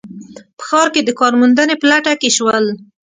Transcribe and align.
په 0.57 0.63
ښار 0.69 0.87
کې 0.93 1.01
د 1.03 1.09
کار 1.19 1.33
موندنې 1.39 1.75
په 1.81 1.85
لټه 1.91 2.13
کې 2.21 2.29
شول 2.37 2.65